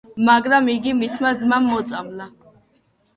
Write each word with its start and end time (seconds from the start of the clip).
მაგრამ 0.27 0.69
იგი 0.75 0.93
მისმა 1.01 1.33
ძმამ 1.43 1.67
მოწამლა. 1.73 2.27